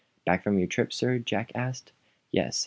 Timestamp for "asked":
1.53-1.91